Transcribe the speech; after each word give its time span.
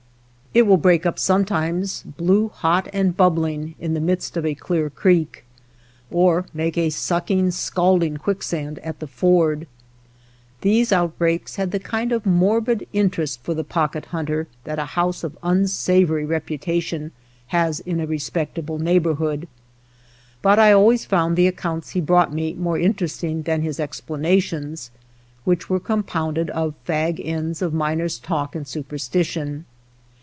It 0.53 0.67
will 0.67 0.75
break 0.75 1.05
up 1.05 1.17
sometimes 1.17 2.03
blue 2.03 2.49
hot 2.49 2.89
and 2.91 3.15
bubbling, 3.15 3.73
in 3.79 3.93
the 3.93 4.01
midst 4.01 4.35
of 4.35 4.45
a 4.45 4.53
clear 4.53 4.89
creek, 4.89 5.45
or 6.11 6.45
make 6.53 6.77
a 6.77 6.89
sucking, 6.89 7.51
scalding 7.51 8.17
quicksand 8.17 8.77
at 8.79 8.99
the 8.99 9.07
ford. 9.07 9.65
These 10.59 10.91
outbreaks 10.91 11.55
had 11.55 11.71
the 11.71 11.79
kind 11.79 12.11
of 12.11 12.25
morbid 12.25 12.85
interest 12.91 13.39
for 13.43 13.53
the 13.53 13.63
Pocket 13.63 14.07
Hunter 14.07 14.49
that 14.65 14.77
a 14.77 14.87
house 14.99 15.23
of 15.23 15.37
unsavory 15.41 16.25
reputation 16.25 17.13
has 17.47 17.79
in 17.79 18.01
a 18.01 18.05
respectable 18.05 18.77
neighbor 18.77 19.13
hood, 19.13 19.47
but 20.41 20.59
I 20.59 20.73
always 20.73 21.05
found 21.05 21.37
the 21.37 21.47
accounts 21.47 21.91
he 21.91 22.01
brought 22.01 22.33
me 22.33 22.55
more 22.55 22.77
interesting 22.77 23.43
than 23.43 23.61
his 23.61 23.79
explanations, 23.79 24.91
which 25.45 25.69
were 25.69 25.79
compounded 25.79 26.49
of 26.49 26.75
fa;g 26.83 27.23
ends 27.23 27.61
of 27.61 27.73
miner's 27.73 28.19
talk 28.19 28.53
and 28.53 28.67
superstition. 28.67 29.63